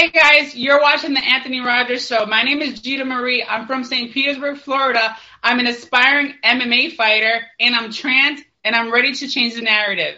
[0.00, 2.24] Hey guys, you're watching the Anthony Rogers Show.
[2.24, 3.44] My name is Gita Marie.
[3.46, 4.10] I'm from St.
[4.14, 5.14] Petersburg, Florida.
[5.42, 10.14] I'm an aspiring MMA fighter, and I'm trans, and I'm ready to change the narrative.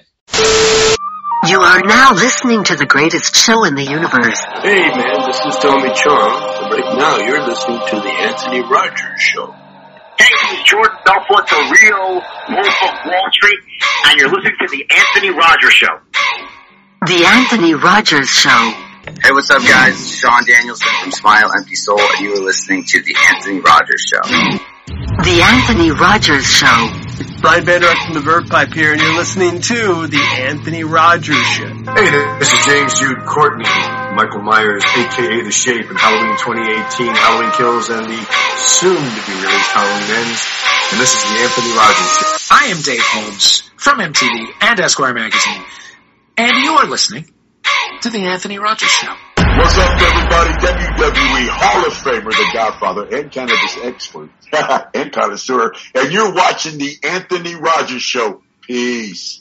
[1.48, 4.38] You are now listening to the greatest show in the universe.
[4.62, 9.21] Hey man, this is Tommy Chong, and right now you're listening to the Anthony Rogers
[9.21, 9.51] Show.
[10.17, 12.22] Hey, this is Jordan Belfort, the real
[12.54, 13.58] Wolf of Wall Street,
[14.06, 15.99] and you're listening to the Anthony Rogers Show.
[17.05, 18.91] The Anthony Rogers Show.
[19.02, 19.95] Hey, what's up, guys?
[19.98, 23.98] It's Sean Danielson from Smile Empty Soul, and you are listening to The Anthony Rogers
[24.06, 24.22] Show.
[25.27, 27.42] The Anthony Rogers Show.
[27.42, 31.34] Brian Vander Ark from the Verve Pipe here, and you're listening to The Anthony Rogers
[31.34, 31.66] Show.
[31.66, 33.66] Hey, this is James Jude Courtney,
[34.14, 38.22] Michael Myers, aka The Shape, in Halloween 2018, Halloween Kills, and the
[38.55, 40.46] soon-to-be-released Halloween Ends.
[40.94, 42.55] And this is The Anthony Rogers Show.
[42.55, 45.64] I am Dave Holmes from MTV and Esquire Magazine,
[46.38, 47.27] and you are listening
[48.02, 49.15] to The Anthony Rogers Show.
[49.37, 50.51] What's up, everybody?
[50.59, 54.28] WWE Hall of Famer, the Godfather, and cannabis expert,
[54.94, 58.42] and connoisseur, and you're watching the Anthony Rogers Show.
[58.62, 59.41] Peace.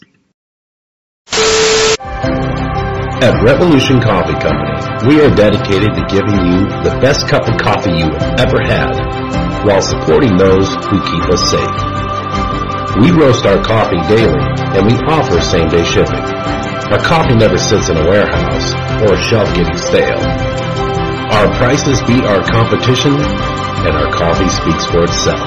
[3.24, 7.98] At Revolution Coffee Company, we are dedicated to giving you the best cup of coffee
[7.98, 13.02] you have ever had, while supporting those who keep us safe.
[13.02, 14.38] We roast our coffee daily,
[14.78, 16.71] and we offer same-day shipping.
[16.92, 20.20] Our coffee never sits in a warehouse or a shelf getting stale.
[20.20, 25.40] Our prices beat our competition, and our coffee speaks for itself.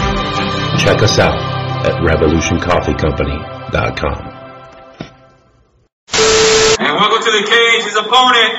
[0.81, 1.37] Check us out
[1.85, 4.33] at revolutioncoffeecompany.com.
[6.81, 8.55] And welcome to the cage, his opponent,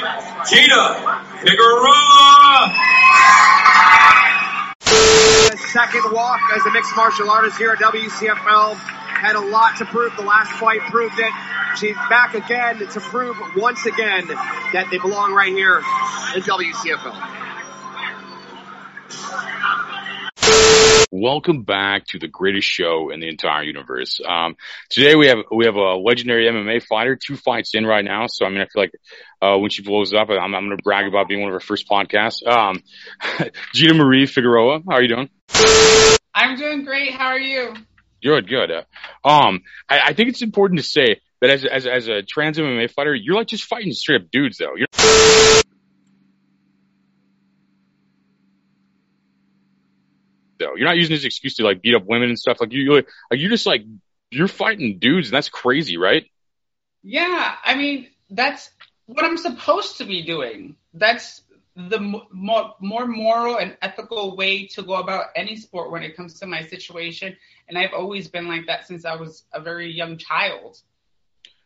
[0.47, 0.95] Gita
[1.41, 2.71] Figueroa.
[5.73, 8.77] Second walk as a mixed martial artist here at WCFL.
[9.15, 10.15] Had a lot to prove.
[10.17, 11.31] The last fight proved it.
[11.79, 15.77] She's back again to prove once again that they belong right here
[16.35, 17.45] in WCFL.
[21.11, 24.19] Welcome back to the greatest show in the entire universe.
[24.27, 24.57] Um,
[24.89, 28.27] today we have we have a legendary MMA fighter, two fights in right now.
[28.27, 28.91] So I mean, I feel like
[29.41, 31.65] uh, when she blows up, I'm, I'm going to brag about being one of her
[31.65, 32.45] first podcasts.
[32.45, 32.83] Um,
[33.73, 35.29] Gita Marie Figueroa, how are you doing?
[36.33, 37.13] I'm doing great.
[37.13, 37.73] How are you?
[38.23, 38.71] Good, good.
[38.71, 38.83] Uh,
[39.27, 42.91] um, I, I think it's important to say that as as as a trans MMA
[42.91, 44.75] fighter, you're like just fighting straight up dudes, though.
[44.75, 44.87] You're
[50.57, 50.75] though.
[50.75, 52.57] You're not using this excuse to like beat up women and stuff.
[52.59, 53.83] Like you, like you're just like
[54.31, 56.25] you're fighting dudes, and that's crazy, right?
[57.03, 58.71] Yeah, I mean that's
[59.05, 60.75] what I'm supposed to be doing.
[60.93, 61.41] That's
[61.75, 66.39] the more, more moral and ethical way to go about any sport when it comes
[66.39, 67.35] to my situation.
[67.67, 70.77] And I've always been like that since I was a very young child.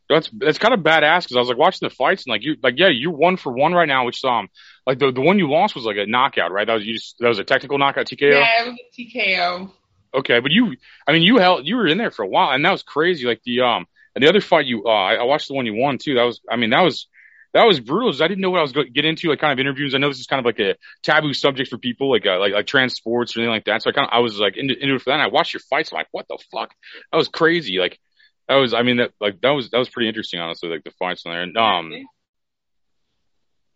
[0.10, 2.56] That's that's kind of badass because I was like watching the fights and like you
[2.64, 4.50] like yeah you're one for one right now which um
[4.88, 6.66] like the the one you lost was like a knockout right?
[6.66, 9.72] That was you just, that was a technical knockout TKO yeah it was a TKO
[10.16, 10.76] okay but you
[11.08, 13.28] I mean you held you were in there for a while and that was crazy
[13.28, 13.86] like the um
[14.16, 16.16] and the other fight you uh I, I watched the one you won too.
[16.16, 17.08] That was I mean that was
[17.54, 18.14] that was brutal.
[18.24, 19.96] I didn't know what I was going to get into, like kind of interviews.
[19.96, 22.54] I know this is kind of like a taboo subject for people, like uh, like
[22.54, 23.82] like trans sports or anything like that.
[23.82, 25.20] So I kind of I was like into, into it for that.
[25.20, 25.92] And I watched your fights.
[25.92, 26.74] I'm like, what the fuck?
[27.12, 27.80] That was crazy.
[27.80, 28.00] Like
[28.48, 30.70] that was, I mean, that like that was that was pretty interesting, honestly.
[30.70, 31.42] Like the fights on there.
[31.42, 31.92] And, um,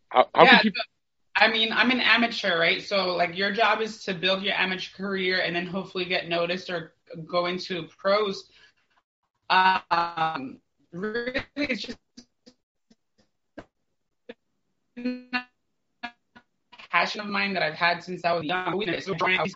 [0.09, 0.81] how, how yeah, can people?
[1.35, 2.81] I mean, I'm an amateur, right?
[2.81, 6.69] So like your job is to build your amateur career and then hopefully get noticed
[6.69, 6.93] or
[7.25, 8.47] go into pros.
[9.49, 10.59] Um,
[10.91, 11.97] really, it's just
[16.93, 18.77] passion of mine that I've had since I was young.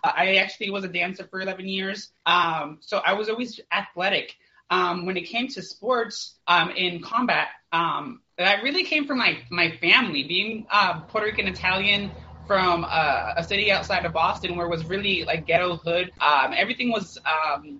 [0.03, 2.11] I actually was a dancer for 11 years.
[2.25, 4.35] Um, so I was always athletic.
[4.69, 9.37] Um, when it came to sports um, in combat, um, that really came from my,
[9.49, 10.23] my family.
[10.23, 12.11] Being uh, Puerto Rican Italian
[12.47, 16.53] from uh, a city outside of Boston where it was really like ghetto hood, um,
[16.55, 17.79] everything was um,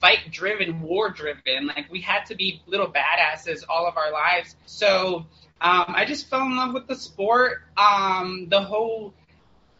[0.00, 1.66] fight driven, war driven.
[1.66, 4.56] Like we had to be little badasses all of our lives.
[4.66, 5.26] So
[5.60, 9.12] um, I just fell in love with the sport, um, the whole,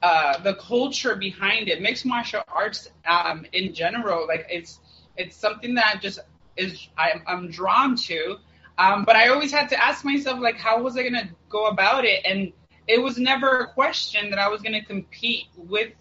[0.03, 4.27] uh, the culture behind it, mixed martial arts um, in general.
[4.27, 4.79] Like it's
[5.17, 6.21] it's something that just
[6.57, 8.37] is I'm, I'm drawn to.
[8.77, 12.05] Um, but I always had to ask myself like, how was I gonna go about
[12.05, 12.25] it?
[12.25, 12.53] And
[12.87, 15.93] it was never a question that I was gonna compete with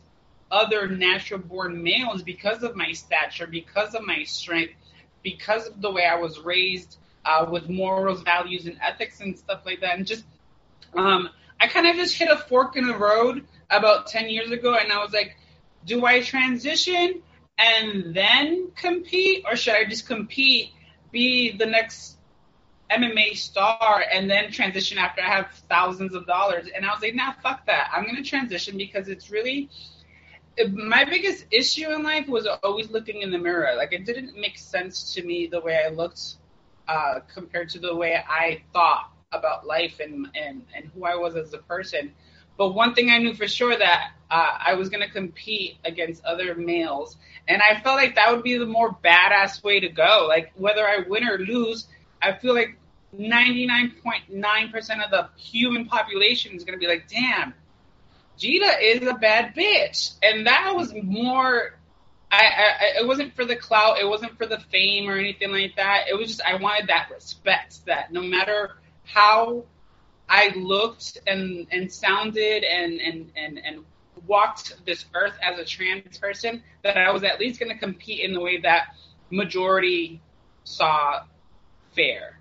[0.51, 4.73] other natural born males because of my stature, because of my strength,
[5.23, 9.61] because of the way I was raised uh, with morals, values, and ethics and stuff
[9.65, 9.97] like that.
[9.97, 10.23] And just,
[10.93, 11.29] um,
[11.59, 14.91] I kind of just hit a fork in the road about 10 years ago, and
[14.91, 15.37] I was like,
[15.85, 17.21] do I transition
[17.57, 20.71] and then compete, or should I just compete,
[21.11, 22.15] be the next
[22.89, 26.67] MMA star and then transition after I have thousands of dollars.
[26.73, 27.91] And I was like, nah, fuck that.
[27.93, 29.69] I'm gonna transition because it's really
[30.71, 33.73] my biggest issue in life was always looking in the mirror.
[33.77, 36.35] Like it didn't make sense to me the way I looked
[36.89, 41.35] uh, compared to the way I thought about life and, and, and who I was
[41.35, 42.13] as a person.
[42.57, 46.25] But one thing I knew for sure that uh, I was going to compete against
[46.25, 47.15] other males.
[47.47, 50.25] And I felt like that would be the more badass way to go.
[50.27, 51.87] Like whether I win or lose,
[52.21, 52.75] I feel like
[53.17, 57.53] 99.9% of the human population is going to be like, damn,
[58.37, 60.15] Gita is a bad bitch.
[60.23, 61.78] And that was more
[62.31, 65.75] I, I, it wasn't for the clout, it wasn't for the fame or anything like
[65.77, 66.05] that.
[66.09, 69.63] It was just I wanted that respect that no matter how
[70.27, 73.85] I looked and and sounded and and and and
[74.27, 78.19] walked this earth as a trans person, that I was at least going to compete
[78.19, 78.95] in the way that
[79.31, 80.21] majority
[80.63, 81.23] saw
[81.95, 82.39] fair.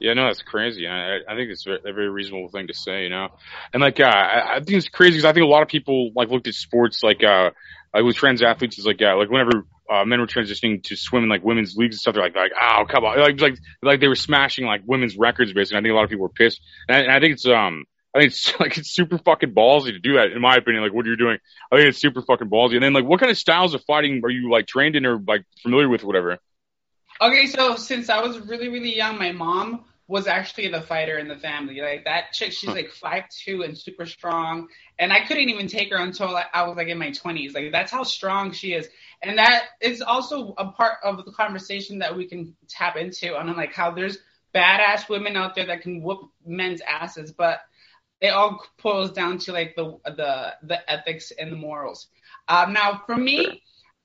[0.00, 0.88] Yeah, no, that's crazy.
[0.88, 3.28] I, I think it's a very reasonable thing to say, you know.
[3.72, 6.10] And like, uh, I, I think it's crazy because I think a lot of people
[6.16, 7.50] like looked at sports like, uh,
[7.94, 11.24] like with trans athletes is like, yeah, like whenever uh, men were transitioning to swim
[11.24, 14.00] in like women's leagues and stuff, they're like, like, oh, come on, like, like, like
[14.00, 15.78] they were smashing like women's records basically.
[15.78, 17.84] I think a lot of people were pissed, and I, and I think it's um.
[18.14, 20.82] I think it's like it's super fucking ballsy to do that, in my opinion.
[20.82, 21.38] Like what are you're doing,
[21.70, 22.74] I think it's super fucking ballsy.
[22.74, 25.18] And then like, what kind of styles of fighting are you like trained in or
[25.18, 26.38] like familiar with, or whatever?
[27.22, 31.26] Okay, so since I was really really young, my mom was actually the fighter in
[31.26, 31.80] the family.
[31.80, 34.68] Like that chick, she's like five two and super strong.
[34.98, 37.54] And I couldn't even take her until I was like in my twenties.
[37.54, 38.86] Like that's how strong she is.
[39.22, 43.56] And that is also a part of the conversation that we can tap into on
[43.56, 44.18] like how there's
[44.54, 47.60] badass women out there that can whoop men's asses, but
[48.20, 52.08] it all pulls down to like the the the ethics and the morals.
[52.48, 53.62] Um, now for me,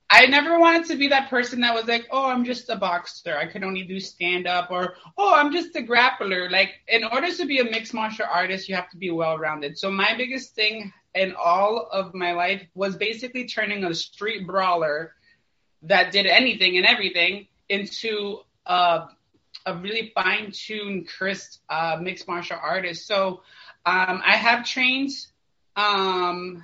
[0.10, 3.36] I never wanted to be that person that was like, oh, I'm just a boxer.
[3.36, 6.50] I could only do stand up or, oh, I'm just a grappler.
[6.50, 9.78] Like, in order to be a mixed martial artist, you have to be well rounded.
[9.78, 15.14] So, my biggest thing in all of my life was basically turning a street brawler
[15.84, 19.08] that did anything and everything into a,
[19.66, 23.08] a really fine tuned, crisp uh, mixed martial artist.
[23.08, 23.42] So,
[23.86, 25.12] um, I have trained.
[25.76, 26.64] Um,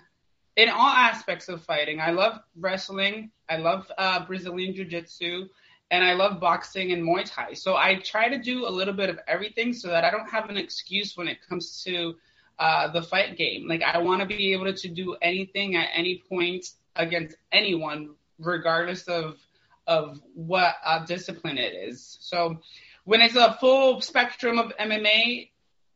[0.55, 1.99] in all aspects of fighting.
[1.99, 3.31] I love wrestling.
[3.49, 5.47] I love uh, Brazilian Jiu Jitsu.
[5.91, 7.53] And I love boxing and Muay Thai.
[7.53, 10.49] So I try to do a little bit of everything so that I don't have
[10.49, 12.15] an excuse when it comes to
[12.57, 13.67] uh, the fight game.
[13.67, 16.65] Like, I want to be able to do anything at any point
[16.95, 19.37] against anyone, regardless of
[19.85, 22.17] of what uh, discipline it is.
[22.21, 22.59] So
[23.03, 25.49] when it's a full spectrum of MMA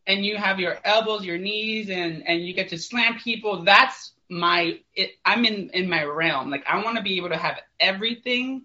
[0.07, 4.12] and you have your elbows, your knees, and and you get to slam people, that's
[4.29, 6.50] my it, I'm in in my realm.
[6.50, 8.63] Like I want to be able to have everything.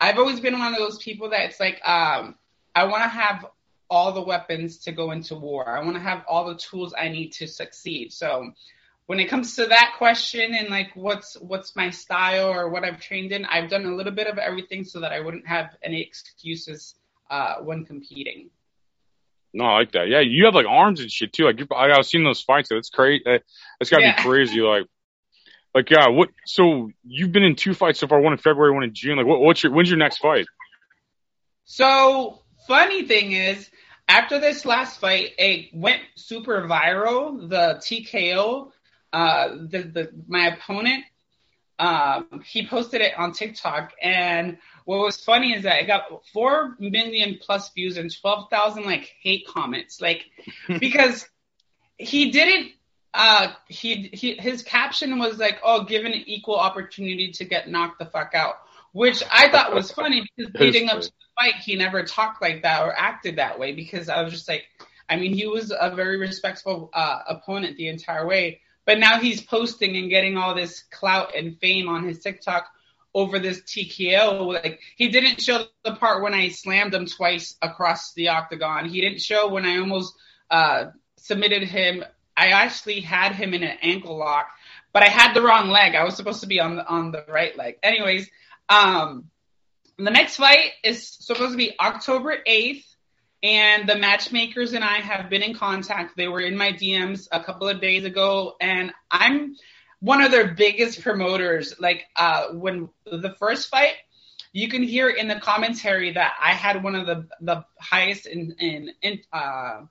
[0.00, 2.36] I've always been one of those people that it's like um
[2.74, 3.46] I want to have
[3.90, 5.68] all the weapons to go into war.
[5.68, 8.12] I want to have all the tools I need to succeed.
[8.12, 8.52] So
[9.06, 13.00] when it comes to that question and like what's what's my style or what I've
[13.00, 16.00] trained in, I've done a little bit of everything so that I wouldn't have any
[16.00, 16.94] excuses
[17.30, 18.50] uh, when competing.
[19.54, 20.08] No, I like that.
[20.08, 21.44] Yeah, you have like arms and shit too.
[21.44, 22.70] Like I was seeing those fights.
[22.70, 23.22] That's crazy.
[23.26, 24.16] That's gotta yeah.
[24.16, 24.60] be crazy.
[24.60, 24.86] Like,
[25.74, 26.08] like yeah.
[26.08, 26.30] What?
[26.44, 28.20] So you've been in two fights so far.
[28.20, 29.16] One in February, one in June.
[29.16, 29.72] Like, what, what's your?
[29.72, 30.46] When's your next fight?
[31.64, 33.70] So funny thing is,
[34.08, 37.48] after this last fight, it went super viral.
[37.48, 38.70] The TKO.
[39.12, 41.04] Uh, the the my opponent.
[41.78, 46.76] Um, he posted it on TikTok and what was funny is that it got four
[46.78, 50.24] million plus views and twelve thousand like hate comments, like
[50.80, 51.28] because
[51.96, 52.72] he didn't.
[53.14, 58.06] Uh, he, he his caption was like, "Oh, given equal opportunity to get knocked the
[58.06, 58.54] fuck out,"
[58.92, 62.62] which I thought was funny because leading up to the fight, he never talked like
[62.62, 63.72] that or acted that way.
[63.72, 64.64] Because I was just like,
[65.08, 69.42] I mean, he was a very respectful uh, opponent the entire way, but now he's
[69.42, 72.66] posting and getting all this clout and fame on his TikTok
[73.14, 74.46] over this TKO.
[74.46, 78.88] Like he didn't show the part when I slammed him twice across the octagon.
[78.88, 80.14] He didn't show when I almost
[80.50, 82.04] uh, submitted him.
[82.36, 84.48] I actually had him in an ankle lock,
[84.92, 85.94] but I had the wrong leg.
[85.94, 87.78] I was supposed to be on the on the right leg.
[87.82, 88.30] Anyways,
[88.68, 89.30] um,
[89.98, 92.86] the next fight is supposed to be October eighth.
[93.44, 96.16] And the matchmakers and I have been in contact.
[96.16, 99.56] They were in my DMs a couple of days ago, and I'm
[99.98, 101.74] one of their biggest promoters.
[101.80, 103.94] Like uh, when the first fight,
[104.52, 108.54] you can hear in the commentary that I had one of the the highest in
[108.60, 109.82] in, in uh,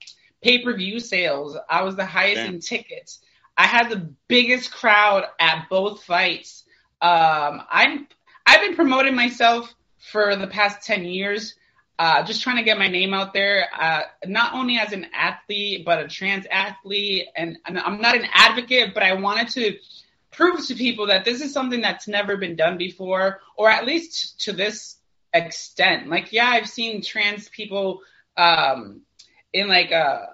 [0.42, 1.58] pay per view sales.
[1.70, 2.56] I was the highest Damn.
[2.56, 3.20] in tickets.
[3.58, 6.64] I had the biggest crowd at both fights.
[7.02, 8.08] Um, I'm
[8.46, 9.74] I've been promoting myself
[10.12, 11.56] for the past ten years.
[12.02, 15.86] uh, just trying to get my name out there, uh, not only as an athlete,
[15.86, 17.28] but a trans athlete.
[17.38, 19.78] And, and I'm not an advocate, but I wanted to
[20.32, 24.40] prove to people that this is something that's never been done before, or at least
[24.46, 24.96] to this
[25.32, 26.10] extent.
[26.10, 28.02] Like, yeah, I've seen trans people
[28.36, 29.02] um,
[29.54, 30.28] in like a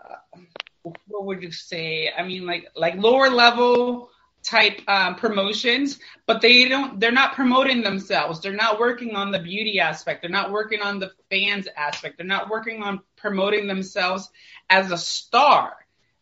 [1.07, 2.12] what would you say?
[2.15, 4.09] I mean, like like lower level
[4.43, 7.00] type um, promotions, but they don't.
[7.00, 8.41] They're not promoting themselves.
[8.41, 10.21] They're not working on the beauty aspect.
[10.21, 12.17] They're not working on the fans aspect.
[12.17, 14.29] They're not working on promoting themselves
[14.69, 15.75] as a star.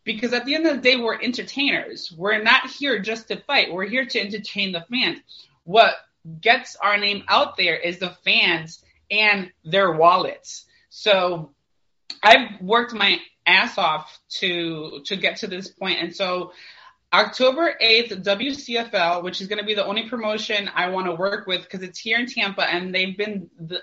[0.04, 2.12] Because at the end of the day, we're entertainers.
[2.16, 3.72] We're not here just to fight.
[3.72, 5.18] We're here to entertain the fans.
[5.64, 5.94] What
[6.40, 10.64] gets our name out there is the fans and their wallets.
[10.90, 11.50] So
[12.22, 16.52] I've worked my ass off to to get to this point, and so
[17.12, 21.46] October 8th, WCFL, which is going to be the only promotion I want to work
[21.46, 23.80] with because it's here in Tampa and they've been the,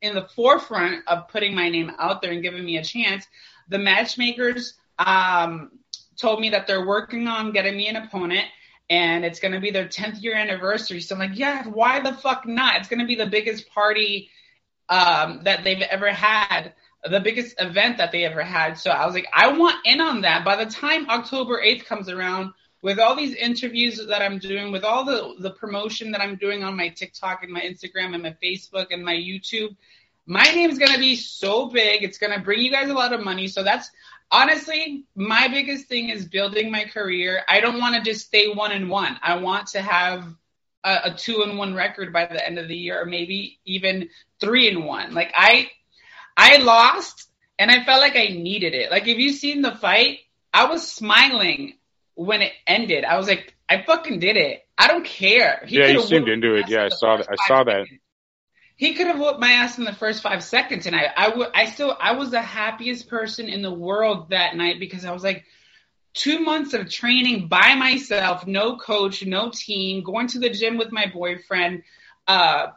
[0.00, 3.26] in the forefront of putting my name out there and giving me a chance.
[3.68, 5.70] The matchmakers um,
[6.16, 8.46] told me that they're working on getting me an opponent
[8.88, 11.00] and it's going to be their 10th year anniversary.
[11.00, 12.76] So I'm like, yeah, why the fuck not?
[12.76, 14.30] It's going to be the biggest party
[14.88, 16.72] um, that they've ever had
[17.04, 18.74] the biggest event that they ever had.
[18.78, 20.44] So I was like, I want in on that.
[20.44, 24.82] By the time October 8th comes around, with all these interviews that I'm doing, with
[24.82, 28.36] all the, the promotion that I'm doing on my TikTok and my Instagram and my
[28.42, 29.76] Facebook and my YouTube,
[30.26, 32.02] my name is going to be so big.
[32.02, 33.46] It's to bring you guys a lot of money.
[33.46, 33.90] So that's
[34.30, 37.42] honestly my biggest thing is building my career.
[37.48, 39.16] I don't want to just stay one and one.
[39.22, 40.24] I want to have
[40.84, 44.08] a, a two and one record by the end of the year, or maybe even
[44.40, 45.14] three and one.
[45.14, 45.70] Like I,
[46.36, 48.90] I lost and I felt like I needed it.
[48.90, 50.18] Like if you've seen the fight,
[50.52, 51.74] I was smiling
[52.14, 53.04] when it ended.
[53.04, 54.66] I was like, I fucking did it.
[54.76, 55.62] I don't care.
[55.66, 56.68] He yeah, you seemed into it.
[56.68, 57.28] Yeah, I saw that.
[57.30, 57.86] I saw that.
[58.76, 61.50] He could have whooped my ass in the first five seconds, and I, I, w-
[61.54, 65.22] I still, I was the happiest person in the world that night because I was
[65.22, 65.44] like,
[66.14, 70.90] two months of training by myself, no coach, no team, going to the gym with
[70.90, 71.84] my boyfriend,
[72.26, 72.68] uh,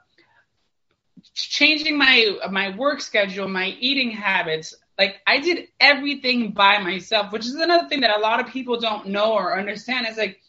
[1.36, 4.74] changing my my work schedule, my eating habits.
[4.98, 8.80] Like I did everything by myself, which is another thing that a lot of people
[8.80, 10.08] don't know or understand.
[10.08, 10.42] Is like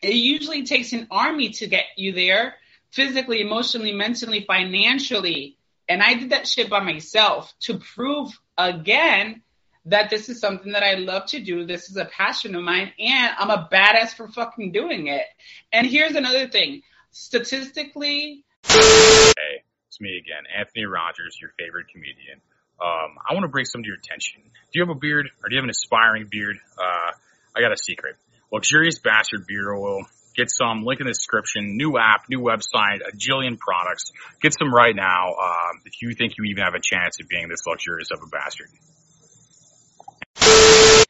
[0.00, 2.54] it usually takes an army to get you there,
[2.90, 5.56] physically, emotionally, mentally, financially.
[5.88, 9.42] And I did that shit by myself to prove again
[9.86, 11.66] that this is something that I love to do.
[11.66, 15.24] This is a passion of mine, and I'm a badass for fucking doing it.
[15.72, 18.44] And here's another thing statistically.
[18.64, 22.40] Hey, it's me again, Anthony Rogers, your favorite comedian.
[22.80, 24.40] Um, I want to bring some to your attention.
[24.40, 26.56] Do you have a beard or do you have an aspiring beard?
[26.80, 27.12] Uh,
[27.54, 28.16] I got a secret.
[28.50, 30.06] Luxurious Bastard Beard Oil.
[30.34, 30.84] Get some.
[30.84, 31.76] Link in the description.
[31.76, 34.12] New app, new website, a jillion products.
[34.40, 37.48] Get some right now um, if you think you even have a chance of being
[37.50, 38.68] this luxurious of a bastard.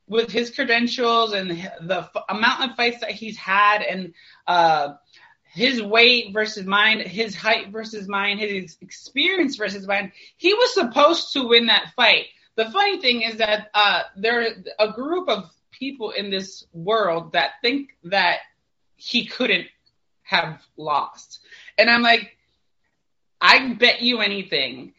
[0.09, 4.12] With his credentials and the f- amount of fights that he's had and
[4.49, 4.95] uh,
[5.53, 10.13] his weight versus mine, his height versus mine, his experience versus mine.
[10.39, 12.27] He was supposed to win that fight.
[12.57, 17.33] The funny thing is that uh, there are a group of people in this world
[17.33, 18.39] that think that
[18.97, 19.67] he couldn't
[20.23, 21.41] have lost.
[21.77, 22.37] And I'm like,
[23.39, 24.95] I bet you anything.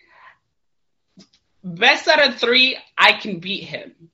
[1.63, 4.09] Best out of three, I can beat him.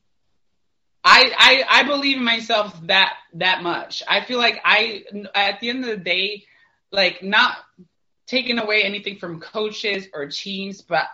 [1.11, 4.03] I, I I believe in myself that that much.
[4.07, 6.45] I feel like I at the end of the day,
[6.91, 7.57] like not
[8.27, 11.05] taking away anything from coaches or teams, but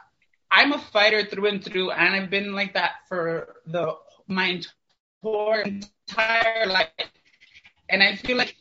[0.51, 3.95] I'm a fighter through and through, and I've been like that for the
[4.27, 4.61] my
[5.23, 6.89] entire life.
[7.89, 8.55] And I feel like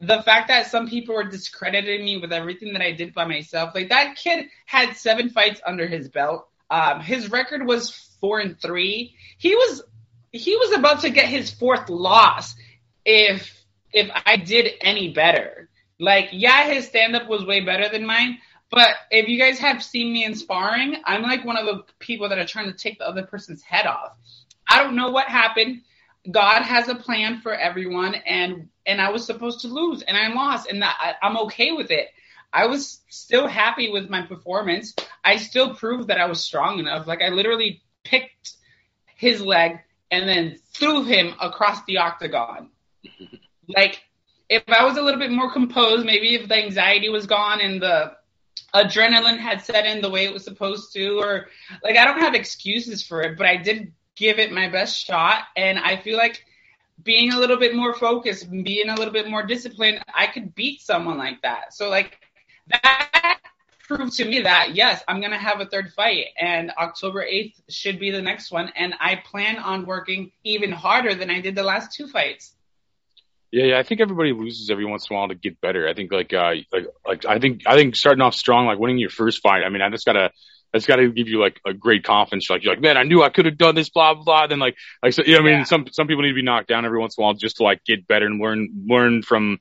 [0.00, 3.74] the fact that some people were discrediting me with everything that I did by myself,
[3.74, 6.48] like that kid had seven fights under his belt.
[6.70, 7.90] Um, his record was
[8.20, 9.14] four and three.
[9.38, 9.82] He was
[10.32, 12.54] he was about to get his fourth loss
[13.04, 13.54] if
[13.92, 15.68] if I did any better.
[15.98, 18.38] Like, yeah, his stand up was way better than mine,
[18.70, 22.28] but if you guys have seen me in sparring, I'm like one of the people
[22.28, 24.16] that are trying to take the other person's head off.
[24.68, 25.82] I don't know what happened.
[26.30, 30.28] God has a plan for everyone, and and I was supposed to lose, and I
[30.28, 32.08] lost, and I, I'm okay with it.
[32.52, 34.94] I was still happy with my performance.
[35.24, 37.06] I still proved that I was strong enough.
[37.06, 38.54] Like I literally picked
[39.16, 39.78] his leg,
[40.10, 42.70] and then threw him across the octagon.
[43.68, 44.02] like,
[44.48, 47.82] if I was a little bit more composed, maybe if the anxiety was gone and
[47.82, 48.12] the
[48.74, 51.48] adrenaline had set in the way it was supposed to, or
[51.82, 55.44] like, I don't have excuses for it, but I did give it my best shot.
[55.56, 56.44] And I feel like
[57.02, 60.80] being a little bit more focused being a little bit more disciplined, I could beat
[60.80, 61.74] someone like that.
[61.74, 62.18] So, like,
[62.68, 63.38] that
[63.88, 67.98] proved to me that yes, I'm gonna have a third fight, and October 8th should
[67.98, 71.64] be the next one, and I plan on working even harder than I did the
[71.64, 72.54] last two fights.
[73.50, 75.88] Yeah, yeah, I think everybody loses every once in a while to get better.
[75.88, 78.98] I think like uh like like I think I think starting off strong, like winning
[78.98, 79.64] your first fight.
[79.64, 80.30] I mean, I just gotta
[80.72, 82.50] that's got to give you like a great confidence.
[82.50, 84.24] Like you're like, man, I knew I could have done this, blah blah.
[84.24, 84.46] blah.
[84.48, 86.68] Then like, like so, you know, I mean, some some people need to be knocked
[86.68, 89.58] down every once in a while just to like get better and learn learn from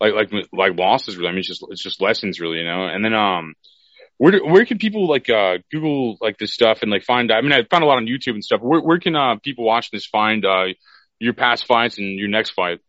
[0.00, 1.16] like like like losses.
[1.16, 2.86] Really, I mean, it's just it's just lessons, really, you know.
[2.86, 3.54] And then um,
[4.18, 7.30] where where can people like uh Google like this stuff and like find?
[7.30, 8.60] I mean, I found a lot on YouTube and stuff.
[8.60, 10.66] Where where can uh people watching this find uh
[11.18, 12.80] your past fights and your next fight?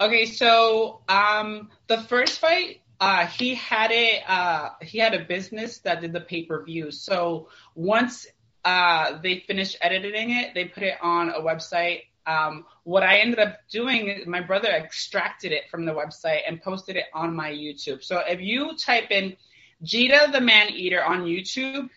[0.00, 5.78] Okay, so um, the first fight, uh, he had a uh, he had a business
[5.80, 6.90] that did the pay per view.
[6.90, 8.26] So once
[8.64, 12.04] uh, they finished editing it, they put it on a website.
[12.30, 16.62] Um, what I ended up doing is my brother extracted it from the website and
[16.62, 18.04] posted it on my YouTube.
[18.04, 19.36] So if you type in
[19.82, 21.88] Gita the Man Eater on YouTube,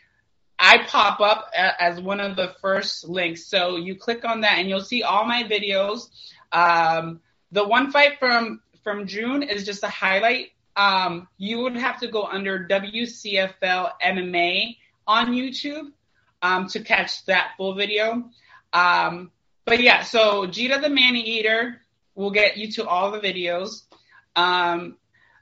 [0.57, 3.47] I pop up as one of the first links.
[3.47, 6.09] So you click on that and you'll see all my videos.
[6.51, 7.21] Um,
[7.51, 10.51] the one fight from from June is just a highlight.
[10.75, 15.91] Um, you would have to go under WCFL MMA on YouTube
[16.41, 18.29] um, to catch that full video.
[18.73, 19.31] Um,
[19.65, 21.81] but yeah, so Gita the Man Eater
[22.15, 23.83] will get you to all the videos.
[24.35, 24.97] Um,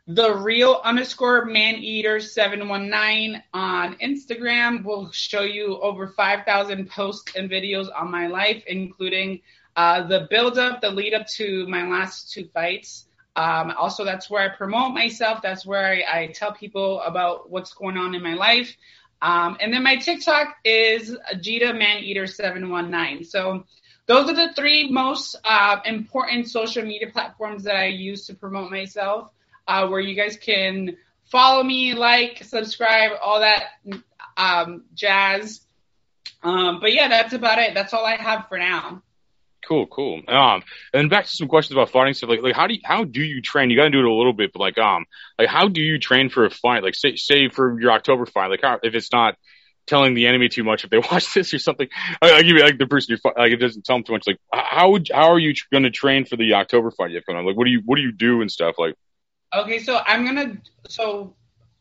[0.07, 7.49] the real underscore man eater 719 on Instagram will show you over 5,000 posts and
[7.49, 9.41] videos on my life, including
[9.75, 13.05] uh, the build up, the lead up to my last two fights.
[13.35, 15.41] Um, also, that's where I promote myself.
[15.41, 18.75] That's where I, I tell people about what's going on in my life.
[19.21, 23.23] Um, and then my TikTok is Gita Man Eater 719.
[23.23, 23.65] So
[24.11, 28.69] those are the three most uh, important social media platforms that I use to promote
[28.69, 29.31] myself,
[29.65, 30.97] uh, where you guys can
[31.31, 33.63] follow me, like, subscribe, all that
[34.35, 35.61] um, jazz.
[36.43, 37.73] Um, but yeah, that's about it.
[37.73, 39.01] That's all I have for now.
[39.65, 40.21] Cool, cool.
[40.27, 40.63] Um,
[40.93, 42.31] and back to some questions about fighting stuff.
[42.31, 43.69] Like, like how do you, how do you train?
[43.69, 45.05] You got to do it a little bit, but like, um,
[45.39, 46.83] like how do you train for a fight?
[46.83, 49.35] Like, say, say for your October fight, like, how, if it's not
[49.87, 51.87] telling the enemy too much, if they watch this or something,
[52.21, 54.13] I, I give you like the person you're fi- like, it doesn't tell them too
[54.13, 54.27] much.
[54.27, 57.25] Like, how would, how are you going to train for the October fight you have
[57.25, 57.45] coming on?
[57.45, 58.75] Like, what do you, what do you do and stuff?
[58.77, 58.95] Like,
[59.53, 61.35] Okay, so I'm gonna so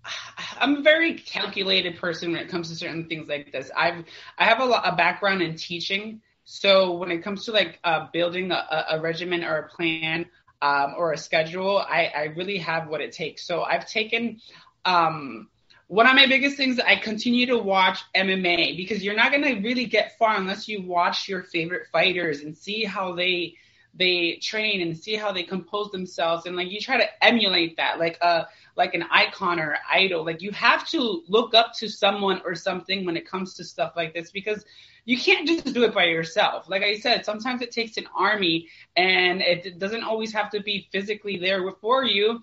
[0.59, 3.71] I'm a very calculated person when it comes to certain things like this.
[3.77, 4.05] I've
[4.39, 8.09] I have a, lot, a background in teaching, so when it comes to like uh,
[8.13, 10.27] building a, a regimen or a plan
[10.63, 13.47] um, or a schedule, I, I really have what it takes.
[13.47, 14.41] So I've taken
[14.85, 15.49] um,
[15.91, 16.79] one of my biggest things.
[16.79, 21.29] I continue to watch MMA because you're not gonna really get far unless you watch
[21.29, 23.57] your favorite fighters and see how they
[23.93, 26.47] they train and see how they compose themselves.
[26.47, 30.25] And like you try to emulate that like a like an icon or idol.
[30.25, 33.95] Like you have to look up to someone or something when it comes to stuff
[33.97, 34.65] like this because
[35.07, 36.69] you can't just do it by yourself.
[36.69, 40.89] Like i said sometimes it takes an army and it doesn't always have to be
[40.93, 42.41] physically there for you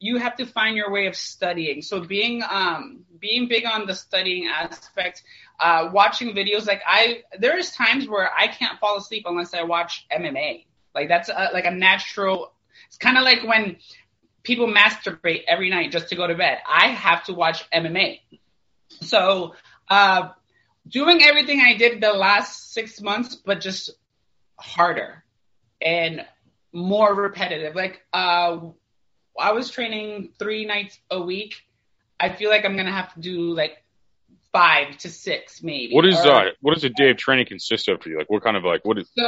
[0.00, 3.94] you have to find your way of studying so being um being big on the
[3.94, 5.22] studying aspect
[5.60, 10.06] uh watching videos like i there's times where i can't fall asleep unless i watch
[10.12, 12.52] mma like that's a, like a natural.
[12.86, 13.76] It's kind of like when
[14.42, 16.58] people masturbate every night just to go to bed.
[16.68, 18.20] I have to watch MMA.
[19.02, 19.54] So,
[19.88, 20.30] uh,
[20.88, 23.90] doing everything I did the last six months, but just
[24.58, 25.24] harder
[25.80, 26.24] and
[26.72, 27.74] more repetitive.
[27.74, 28.58] Like, uh,
[29.38, 31.54] I was training three nights a week.
[32.18, 33.82] I feel like I'm gonna have to do like
[34.52, 35.94] five to six, maybe.
[35.94, 38.18] what is Or- uh, what does a day of training consist of for you?
[38.18, 39.24] Like, what kind of like, what is, So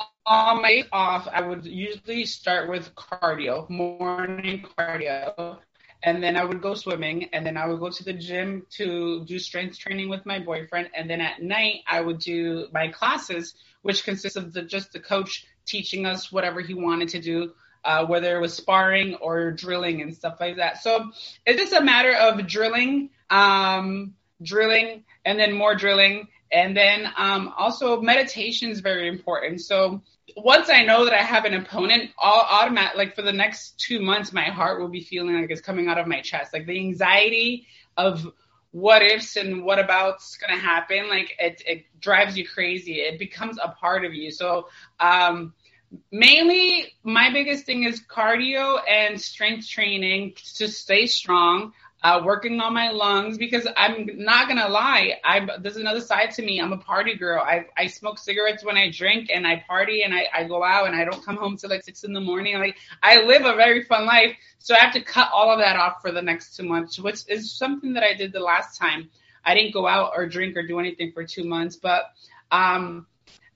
[0.00, 5.58] uh, on my day off, I would usually start with cardio, morning cardio,
[6.02, 9.24] and then I would go swimming, and then I would go to the gym to
[9.24, 13.54] do strength training with my boyfriend, and then at night I would do my classes,
[13.82, 17.52] which consists of the, just the coach teaching us whatever he wanted to do.
[17.84, 20.82] Uh, whether it was sparring or drilling and stuff like that.
[20.82, 21.10] So
[21.44, 26.28] it's just a matter of drilling, um, drilling, and then more drilling.
[26.52, 29.62] And then um, also meditation is very important.
[29.62, 30.02] So
[30.36, 34.00] once I know that I have an opponent, all automatic like for the next two
[34.00, 36.52] months, my heart will be feeling like it's coming out of my chest.
[36.52, 37.66] Like the anxiety
[37.96, 38.26] of
[38.70, 43.00] what ifs and what about's gonna happen, like it, it drives you crazy.
[43.00, 44.30] It becomes a part of you.
[44.30, 44.68] So
[45.00, 45.54] um,
[46.10, 51.72] mainly my biggest thing is cardio and strength training to stay strong.
[52.02, 55.20] uh, working on my lungs because I'm not gonna lie.
[55.24, 56.60] I there's another side to me.
[56.60, 57.40] I'm a party girl.
[57.40, 60.86] I I smoke cigarettes when I drink and I party and I, I go out
[60.88, 62.58] and I don't come home till like six in the morning.
[62.58, 65.76] Like I live a very fun life, so I have to cut all of that
[65.76, 69.08] off for the next two months, which is something that I did the last time.
[69.44, 72.06] I didn't go out or drink or do anything for two months, but
[72.50, 73.06] um,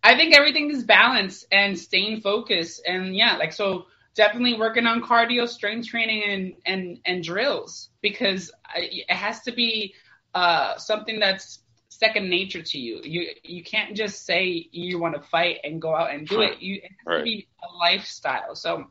[0.07, 5.03] I think everything is balanced and staying focused and yeah, like so definitely working on
[5.03, 9.95] cardio, strength training, and and and drills because it has to be
[10.35, 13.01] uh, something that's second nature to you.
[13.03, 16.61] You you can't just say you want to fight and go out and do it.
[16.61, 17.19] You it has Right.
[17.19, 18.55] to be a lifestyle.
[18.55, 18.85] So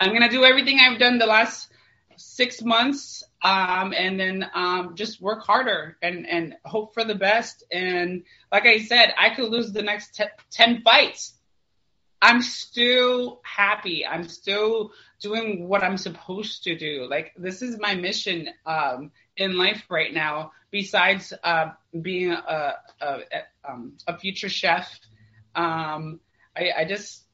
[0.00, 1.70] I'm gonna do everything I've done the last
[2.16, 7.64] six months, um, and then um, just work harder and and hope for the best.
[7.72, 11.34] And like I said, I could lose the next te- ten fights.
[12.20, 14.06] I'm still happy.
[14.06, 17.08] I'm still doing what I'm supposed to do.
[17.10, 20.52] Like this is my mission um, in life right now.
[20.70, 23.18] Besides uh, being a, a,
[23.68, 24.88] um, a future chef,
[25.54, 26.20] um,
[26.56, 27.24] I, I just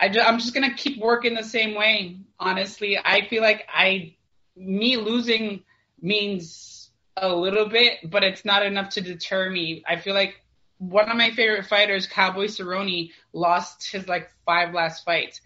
[0.00, 2.18] I I'm just gonna keep working the same way.
[2.40, 4.14] Honestly, I feel like I
[4.56, 5.64] me losing
[6.00, 9.82] means a little bit, but it's not enough to deter me.
[9.86, 10.40] I feel like
[10.78, 15.40] one of my favorite fighters, Cowboy Cerrone, lost his like five last fights.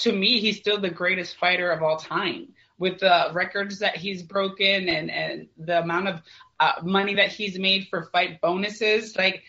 [0.00, 2.48] To me, he's still the greatest fighter of all time.
[2.78, 6.22] With the records that he's broken and and the amount of
[6.58, 9.44] uh, money that he's made for fight bonuses, like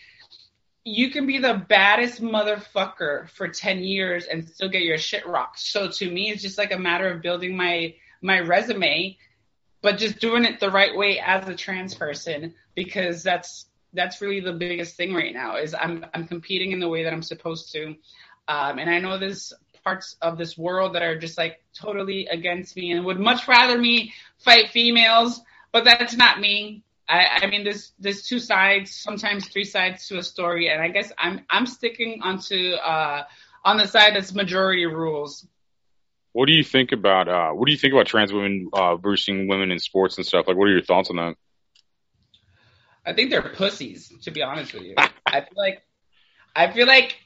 [0.84, 5.58] you can be the baddest motherfucker for 10 years and still get your shit rocked.
[5.58, 9.18] So to me, it's just like a matter of building my my resume,
[9.82, 14.40] but just doing it the right way as a trans person because that's that's really
[14.40, 17.70] the biggest thing right now is I'm I'm competing in the way that I'm supposed
[17.72, 17.94] to.
[18.48, 19.52] Um, and I know there's
[19.84, 23.78] parts of this world that are just like totally against me and would much rather
[23.78, 26.82] me fight females, but that's not me.
[27.06, 30.88] I, I mean, there's there's two sides, sometimes three sides to a story, and I
[30.88, 33.24] guess I'm I'm sticking onto uh,
[33.62, 35.46] on the side that's majority rules.
[36.34, 39.46] What do you think about uh, what do you think about trans women uh, boosting
[39.46, 40.48] women in sports and stuff?
[40.48, 41.36] Like, what are your thoughts on that?
[43.06, 44.96] I think they're pussies, to be honest with you.
[44.98, 45.82] I feel like
[46.56, 47.16] I feel like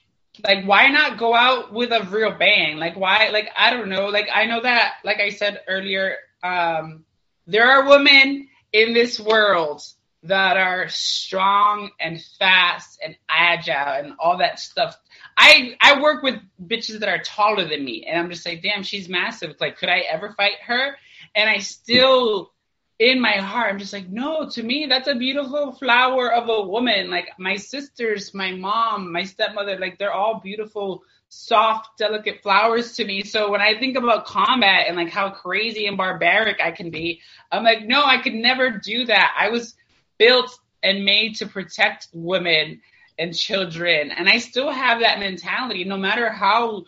[0.44, 2.76] like why not go out with a real bang?
[2.76, 4.08] Like why like I don't know.
[4.08, 7.06] Like I know that like I said earlier, um
[7.46, 9.80] there are women in this world
[10.24, 14.98] that are strong and fast and agile and all that stuff.
[15.36, 18.82] I I work with bitches that are taller than me and I'm just like, damn,
[18.82, 19.54] she's massive.
[19.60, 20.96] Like could I ever fight her?
[21.34, 22.52] And I still
[22.98, 26.66] in my heart, I'm just like, no, to me, that's a beautiful flower of a
[26.66, 27.10] woman.
[27.10, 33.04] Like my sisters, my mom, my stepmother, like they're all beautiful, soft, delicate flowers to
[33.04, 33.22] me.
[33.22, 37.20] So when I think about combat and like how crazy and barbaric I can be,
[37.52, 39.32] I'm like, no, I could never do that.
[39.38, 39.76] I was
[40.18, 42.80] built and made to protect women
[43.18, 44.10] and children.
[44.10, 46.84] And I still have that mentality, no matter how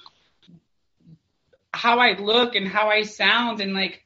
[1.73, 4.05] how I look and how I sound and like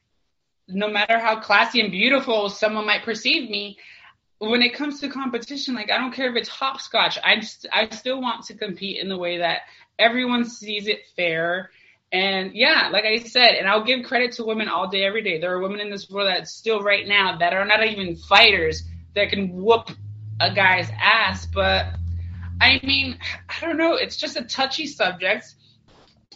[0.67, 3.77] no matter how classy and beautiful someone might perceive me,
[4.39, 7.89] when it comes to competition, like I don't care if it's hopscotch, I just, I
[7.89, 9.61] still want to compete in the way that
[9.97, 11.69] everyone sees it fair.
[12.11, 15.39] And yeah, like I said, and I'll give credit to women all day, every day.
[15.39, 18.83] There are women in this world that still right now that are not even fighters
[19.15, 19.89] that can whoop
[20.39, 21.47] a guy's ass.
[21.47, 21.87] But
[22.61, 23.17] I mean,
[23.49, 23.95] I don't know.
[23.95, 25.55] It's just a touchy subject.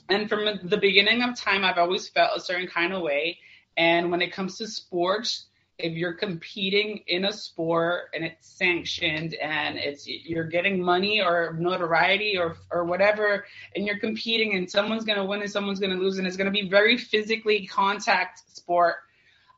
[0.09, 3.37] And from the beginning of time, I've always felt a certain kind of way.
[3.77, 5.45] And when it comes to sports,
[5.79, 11.55] if you're competing in a sport and it's sanctioned and it's you're getting money or
[11.57, 15.95] notoriety or or whatever and you're competing and someone's going to win and someone's going
[15.95, 18.95] to lose and it's going to be very physically contact sport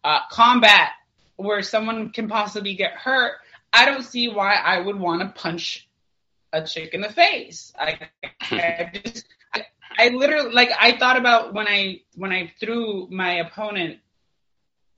[0.04, 0.92] uh, combat
[1.42, 3.34] where someone can possibly get hurt
[3.74, 5.88] i don't see why i would want to punch
[6.54, 8.10] a chick in the face i,
[8.42, 8.56] hmm.
[8.56, 9.66] I just I,
[9.98, 14.00] I literally like i thought about when i when i threw my opponent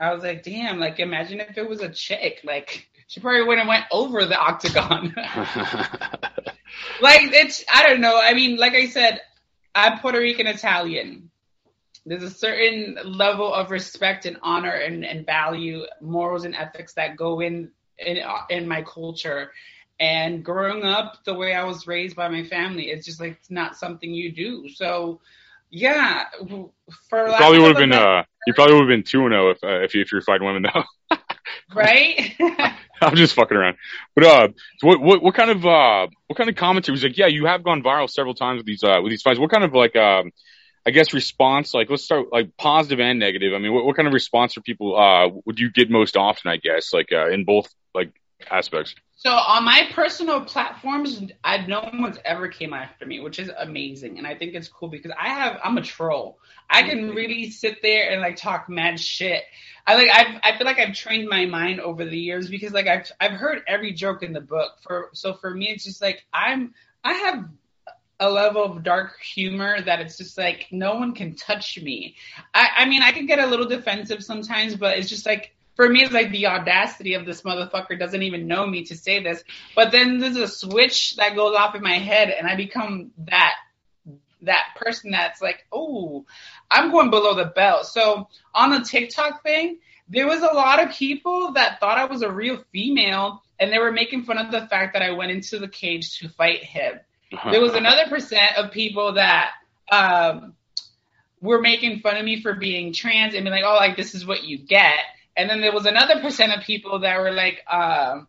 [0.03, 2.41] I was like, damn, like imagine if it was a chick.
[2.43, 5.13] Like she probably wouldn't went over the octagon.
[7.01, 8.19] like it's I don't know.
[8.21, 9.21] I mean, like I said,
[9.73, 11.29] I'm Puerto Rican Italian.
[12.05, 17.15] There's a certain level of respect and honor and, and value, morals and ethics that
[17.15, 19.51] go in in in my culture.
[19.99, 23.51] And growing up the way I was raised by my family, it's just like it's
[23.51, 24.67] not something you do.
[24.69, 25.21] So
[25.69, 26.25] yeah,
[27.09, 29.31] for lack probably would have been better- uh, you probably would have been two and
[29.31, 31.17] zero if uh, if you if you're fighting women though.
[31.73, 32.35] right?
[33.01, 33.77] I'm just fucking around.
[34.15, 34.47] But uh,
[34.79, 37.17] so what what what kind of uh what kind of commentary was like?
[37.17, 39.39] Yeah, you have gone viral several times with these uh with these fights.
[39.39, 40.31] What kind of like um
[40.85, 43.53] I guess response like let's start like positive and negative.
[43.53, 46.51] I mean, what, what kind of response are people uh would you get most often?
[46.51, 48.13] I guess like uh, in both like
[48.51, 48.95] aspects.
[49.15, 54.17] So on my personal platforms, I no one's ever came after me, which is amazing,
[54.17, 56.39] and I think it's cool because I have I'm a troll.
[56.69, 59.43] I can really sit there and like talk mad shit.
[59.87, 62.87] I like I I feel like I've trained my mind over the years because like
[62.87, 64.73] I've I've heard every joke in the book.
[64.81, 67.45] For so for me, it's just like I'm I have
[68.23, 72.15] a level of dark humor that it's just like no one can touch me.
[72.53, 75.89] I I mean I can get a little defensive sometimes, but it's just like for
[75.89, 79.43] me, it's like the audacity of this motherfucker doesn't even know me to say this.
[79.75, 83.55] But then there's a switch that goes off in my head, and I become that
[84.43, 86.25] that person that's like, oh,
[86.69, 87.85] I'm going below the belt.
[87.87, 92.21] So on the TikTok thing, there was a lot of people that thought I was
[92.21, 95.59] a real female, and they were making fun of the fact that I went into
[95.59, 96.99] the cage to fight him.
[97.51, 99.51] There was another percent of people that
[99.91, 100.53] um,
[101.41, 104.25] were making fun of me for being trans and being like, oh, like this is
[104.25, 104.99] what you get.
[105.35, 108.21] And then there was another percent of people that were like uh,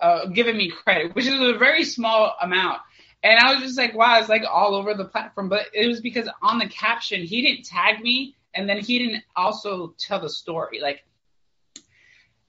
[0.00, 2.80] uh, giving me credit, which is a very small amount.
[3.22, 5.48] And I was just like, wow, it's like all over the platform.
[5.48, 9.24] But it was because on the caption, he didn't tag me, and then he didn't
[9.34, 10.80] also tell the story.
[10.80, 11.04] Like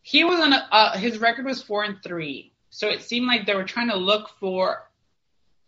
[0.02, 3.46] he was on a, uh, his record was four and three, so it seemed like
[3.46, 4.89] they were trying to look for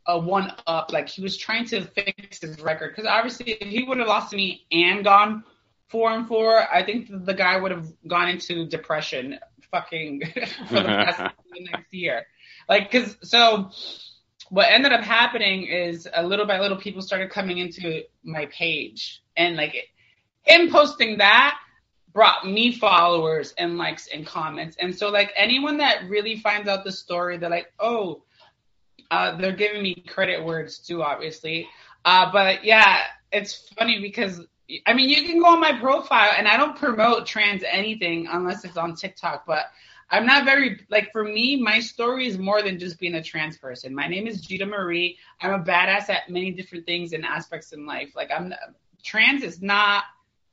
[0.06, 0.92] a one up.
[0.92, 4.32] Like he was trying to fix his record because obviously if he would have lost
[4.32, 5.44] to me and gone
[5.90, 9.40] four and four, I think the guy would have gone into depression
[9.72, 10.22] fucking
[10.68, 12.26] for the rest of the next year.
[12.68, 13.72] Like, cause so
[14.50, 19.24] what ended up happening is a little by little people started coming into my page
[19.38, 19.76] and like
[20.44, 21.58] him posting that
[22.14, 24.76] brought me followers and likes and comments.
[24.80, 28.24] And so like anyone that really finds out the story, they're like, oh,
[29.12, 31.68] uh, they're giving me credit where it's due, obviously.
[32.06, 34.42] Uh, but yeah, it's funny because
[34.88, 38.64] I mean, you can go on my profile, and I don't promote trans anything unless
[38.64, 39.46] it's on TikTok.
[39.46, 39.66] But
[40.10, 43.58] I'm not very like for me, my story is more than just being a trans
[43.58, 43.94] person.
[43.94, 45.18] My name is Gita Marie.
[45.42, 48.14] I'm a badass at many different things and aspects in life.
[48.16, 48.54] Like I'm
[49.04, 50.06] trans is not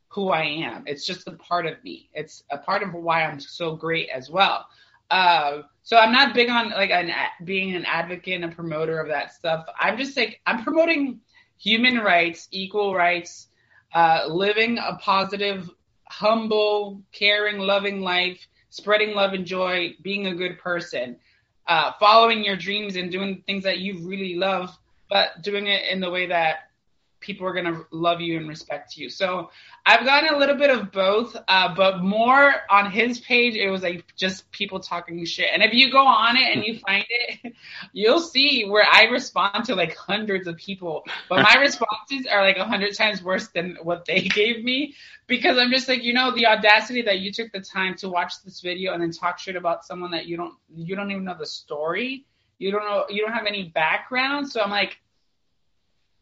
[0.08, 0.84] who I am.
[0.86, 2.08] It's just a part of me.
[2.12, 4.66] It's a part of why I'm so great as well.
[5.10, 7.10] Uh, so I'm not big on like an,
[7.44, 9.66] being an advocate and a promoter of that stuff.
[9.78, 11.20] I'm just like I'm promoting
[11.58, 13.48] human rights, equal rights,
[13.94, 15.70] uh, living a positive,
[16.08, 21.16] humble, caring, loving life, spreading love and joy, being a good person,
[21.66, 24.76] uh, following your dreams and doing things that you really love,
[25.08, 26.67] but doing it in the way that
[27.20, 29.10] people are going to love you and respect you.
[29.10, 29.50] So
[29.84, 33.82] I've gotten a little bit of both, uh, but more on his page, it was
[33.82, 35.50] like just people talking shit.
[35.52, 37.54] And if you go on it and you find it,
[37.92, 42.56] you'll see where I respond to like hundreds of people, but my responses are like
[42.56, 44.94] a hundred times worse than what they gave me
[45.26, 48.42] because I'm just like, you know, the audacity that you took the time to watch
[48.44, 51.36] this video and then talk shit about someone that you don't, you don't even know
[51.38, 52.24] the story.
[52.58, 54.48] You don't know, you don't have any background.
[54.50, 54.98] So I'm like,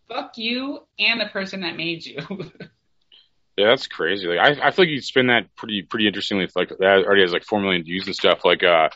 [0.08, 2.18] fuck you and the person that made you.
[3.56, 4.26] yeah, that's crazy.
[4.26, 6.48] Like I, I feel like you'd spin that pretty pretty interestingly.
[6.54, 8.44] Like that already has like four million views and stuff.
[8.44, 8.88] Like uh,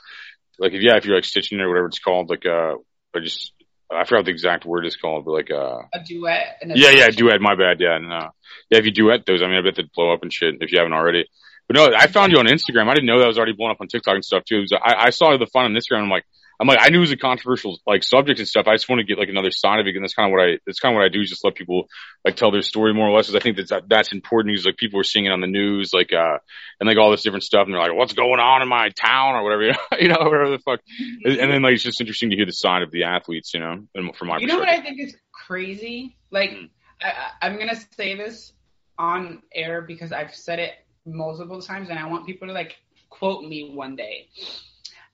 [0.58, 2.74] like if yeah, if you're like stitching or whatever it's called, like uh,
[3.14, 3.52] I just
[3.90, 6.58] I forgot the exact word it's called, but like uh, a duet.
[6.62, 7.40] A yeah, yeah, duet.
[7.40, 7.80] My bad.
[7.80, 8.30] Yeah, no.
[8.70, 10.70] Yeah, if you duet those, I mean, I bet they'd blow up and shit if
[10.70, 11.26] you haven't already.
[11.66, 12.88] But no, I found you on Instagram.
[12.88, 14.60] I didn't know that was already blowing up on TikTok and stuff too.
[14.60, 16.02] Was, I, I saw the fun on Instagram.
[16.02, 16.24] I'm like,
[16.60, 18.66] I'm like, I knew it was a controversial like subject and stuff.
[18.68, 20.46] I just want to get like another side of it, and that's kind of what
[20.46, 21.86] I that's kind of what I do is just let people
[22.22, 23.28] like tell their story more or less.
[23.28, 25.46] Because I think that's that, that's important because like people are seeing it on the
[25.46, 26.36] news, like uh,
[26.78, 29.36] and like all this different stuff, and they're like, what's going on in my town
[29.36, 29.62] or whatever,
[29.98, 30.80] you know, whatever the fuck.
[31.24, 33.86] And then like it's just interesting to hear the side of the athletes, you know,
[33.94, 36.18] and from my you know what I think is crazy.
[36.30, 36.66] Like mm-hmm.
[37.00, 38.52] I, I'm gonna say this
[38.98, 40.74] on air because I've said it
[41.06, 42.76] multiple times, and I want people to like
[43.08, 44.28] quote me one day.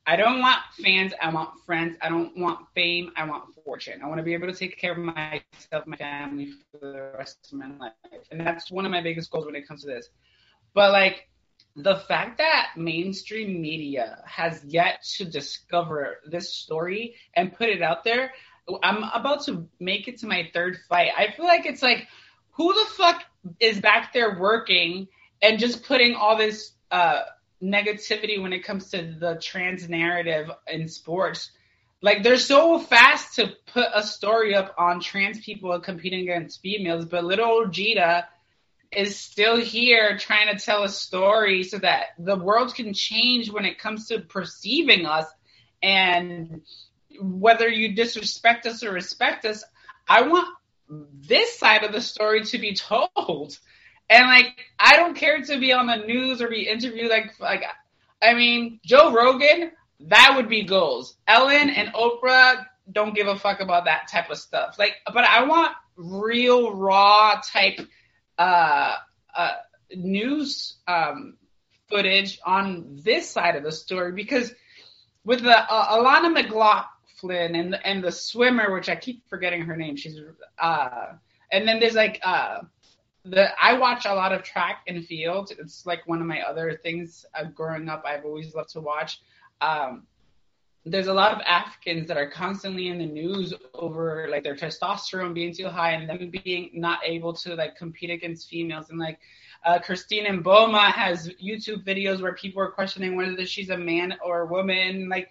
[0.06, 1.12] I don't want fans.
[1.20, 1.96] I want friends.
[2.00, 3.10] I don't want fame.
[3.16, 4.00] I want fortune.
[4.02, 7.38] I want to be able to take care of myself, my family for the rest
[7.52, 7.92] of my life.
[8.30, 10.08] And that's one of my biggest goals when it comes to this.
[10.74, 11.28] But like
[11.74, 18.04] the fact that mainstream media has yet to discover this story and put it out
[18.04, 18.32] there,
[18.82, 21.10] I'm about to make it to my third fight.
[21.16, 22.06] I feel like it's like,
[22.52, 23.22] who the fuck
[23.60, 25.08] is back there working
[25.42, 27.22] and just putting all this uh,
[27.62, 31.50] negativity when it comes to the trans narrative in sports.
[32.02, 37.06] Like they're so fast to put a story up on trans people competing against females,
[37.06, 38.26] but little old Gita
[38.92, 43.64] is still here trying to tell a story so that the world can change when
[43.64, 45.26] it comes to perceiving us
[45.82, 46.62] and
[47.20, 49.64] whether you disrespect us or respect us,
[50.08, 50.48] I want
[50.88, 53.58] this side of the story to be told.
[54.08, 57.10] And like, I don't care to be on the news or be interviewed.
[57.10, 57.64] Like, like,
[58.22, 61.16] I mean, Joe Rogan, that would be goals.
[61.26, 64.78] Ellen and Oprah don't give a fuck about that type of stuff.
[64.78, 67.80] Like, but I want real raw type,
[68.38, 68.94] uh,
[69.34, 69.52] uh,
[69.94, 71.36] news, um,
[71.88, 74.52] footage on this side of the story because
[75.24, 79.76] with the uh, Alana McLaughlin and the, and the swimmer, which I keep forgetting her
[79.76, 79.96] name.
[79.96, 80.18] She's
[80.58, 81.12] uh,
[81.50, 82.60] and then there's like uh,
[83.30, 85.52] the I watch a lot of track and field.
[85.58, 87.24] It's like one of my other things.
[87.34, 89.20] Uh, growing up, I've always loved to watch.
[89.60, 90.06] Um,
[90.84, 95.34] there's a lot of Africans that are constantly in the news over like their testosterone
[95.34, 99.18] being too high and them being not able to like compete against females and like
[99.64, 104.42] uh, Christine Mboma has YouTube videos where people are questioning whether she's a man or
[104.42, 105.08] a woman.
[105.08, 105.28] Like,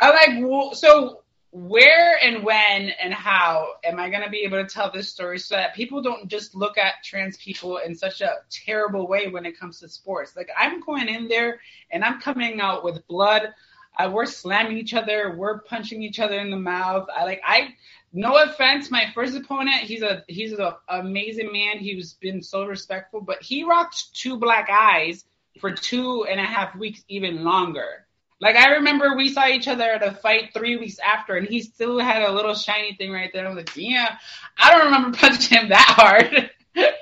[0.00, 4.68] I like so where and when and how am I going to be able to
[4.68, 8.36] tell this story so that people don't just look at trans people in such a
[8.50, 10.36] terrible way when it comes to sports?
[10.36, 13.54] Like, I'm going in there and I'm coming out with blood.
[13.98, 15.34] Uh, we're slamming each other.
[15.36, 17.08] We're punching each other in the mouth.
[17.14, 17.74] I like I
[18.12, 21.78] no offense, my first opponent, he's a he's an amazing man.
[21.78, 25.24] He's been so respectful, but he rocked two black eyes
[25.60, 28.06] for two and a half weeks, even longer.
[28.40, 31.60] Like I remember we saw each other at a fight three weeks after, and he
[31.60, 33.44] still had a little shiny thing right there.
[33.44, 34.16] I was like, yeah,
[34.56, 36.50] I don't remember punching him that hard.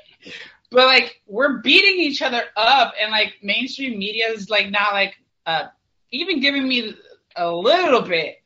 [0.70, 5.14] but like we're beating each other up, and like mainstream media is like not like
[5.44, 5.66] uh
[6.10, 6.94] even giving me
[7.36, 8.36] a little bit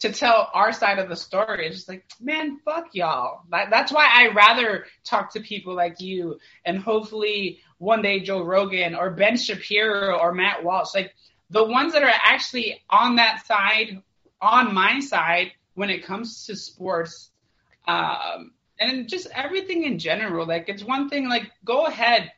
[0.00, 1.66] to tell our side of the story.
[1.66, 3.40] It's just like, man, fuck y'all.
[3.50, 8.42] That, that's why I rather talk to people like you and hopefully one day Joe
[8.42, 11.14] Rogan or Ben Shapiro or Matt Walsh, like
[11.50, 14.02] the ones that are actually on that side,
[14.40, 17.30] on my side when it comes to sports.
[17.86, 20.46] Um, and just everything in general.
[20.46, 22.32] Like it's one thing, like go ahead,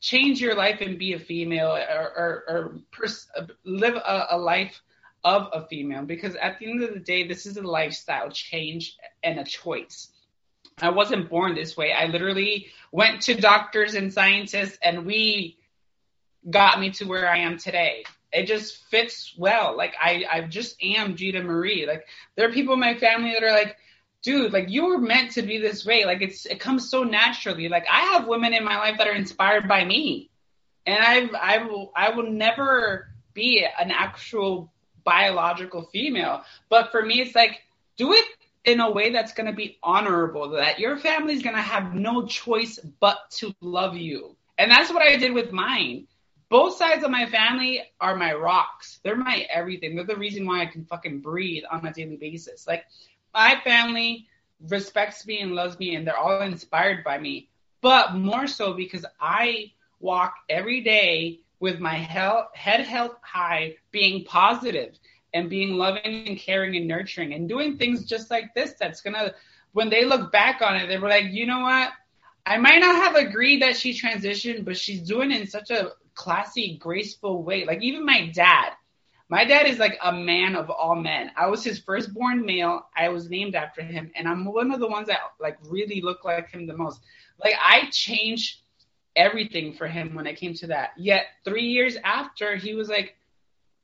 [0.00, 3.28] change your life and be a female or, or, or pers-
[3.64, 4.80] live a, a life
[5.24, 8.96] of a female because at the end of the day, this is a lifestyle change
[9.22, 10.08] and a choice.
[10.80, 11.92] I wasn't born this way.
[11.92, 15.58] I literally went to doctors and scientists and we
[16.48, 18.04] got me to where I am today.
[18.32, 19.76] It just fits well.
[19.76, 21.86] Like I, I just am Gita Marie.
[21.86, 23.76] Like there are people in my family that are like,
[24.22, 26.04] dude, like you were meant to be this way.
[26.04, 27.68] Like it's, it comes so naturally.
[27.68, 30.30] Like I have women in my life that are inspired by me
[30.86, 34.72] and I've, I will, I will never be an actual
[35.04, 36.42] biological female.
[36.68, 37.60] But for me, it's like,
[37.96, 38.24] do it
[38.64, 42.26] in a way that's going to be honorable, that your family's going to have no
[42.26, 44.36] choice but to love you.
[44.58, 46.06] And that's what I did with mine.
[46.52, 49.00] Both sides of my family are my rocks.
[49.02, 49.96] They're my everything.
[49.96, 52.66] They're the reason why I can fucking breathe on a daily basis.
[52.66, 52.84] Like,
[53.32, 54.26] my family
[54.68, 57.48] respects me and loves me, and they're all inspired by me.
[57.80, 64.26] But more so because I walk every day with my health, head held high, being
[64.26, 64.98] positive
[65.32, 68.74] and being loving and caring and nurturing and doing things just like this.
[68.78, 69.32] That's gonna,
[69.72, 71.92] when they look back on it, they were like, you know what?
[72.44, 75.92] I might not have agreed that she transitioned, but she's doing it in such a
[76.14, 77.64] classy, graceful way.
[77.64, 78.70] Like even my dad,
[79.28, 81.30] my dad is like a man of all men.
[81.36, 82.86] I was his firstborn male.
[82.96, 86.24] I was named after him, and I'm one of the ones that like really look
[86.24, 87.00] like him the most.
[87.42, 88.58] Like I changed
[89.16, 90.90] everything for him when it came to that.
[90.96, 93.16] Yet three years after, he was like,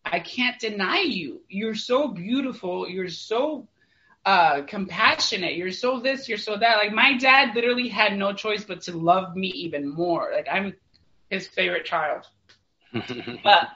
[0.04, 1.42] I can't deny you.
[1.48, 2.88] You're so beautiful.
[2.88, 3.68] You're so
[4.24, 5.56] uh, compassionate.
[5.56, 6.76] You're so this, you're so that.
[6.76, 10.30] Like my dad literally had no choice but to love me even more.
[10.34, 10.74] Like I'm
[11.30, 12.26] his favorite child.
[12.92, 13.68] but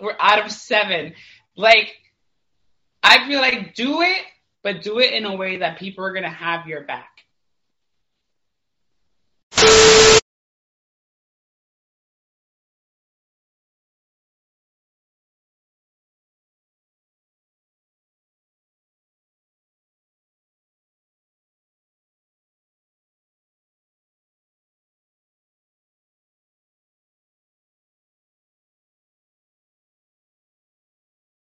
[0.00, 1.14] we're out of seven.
[1.56, 1.94] Like
[3.02, 4.22] I feel like do it,
[4.62, 7.10] but do it in a way that people are gonna have your back.